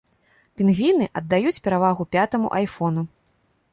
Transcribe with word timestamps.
Пінгвіны 0.61 1.05
аддаюць 1.21 1.59
перавагу 1.67 2.03
пятаму 2.17 2.47
айфону. 2.61 3.01